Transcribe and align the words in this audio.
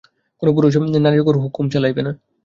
কোন 0.41 0.47
পুরুষ 0.55 0.73
নারীর 0.97 1.23
উপর 1.23 1.35
হুকুম 1.43 1.65
চালাইবে 1.73 2.01
না। 2.03 2.11